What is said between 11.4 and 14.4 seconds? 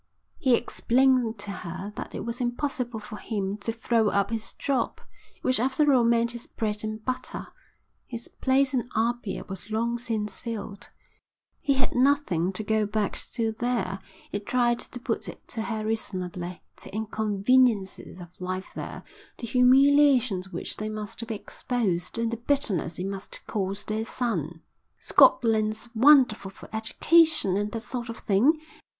He had nothing to go back to there. He